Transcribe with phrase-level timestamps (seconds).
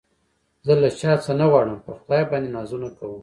[0.65, 3.19] زه له چا څه نه غواړم په خدای باندې نازونه کوم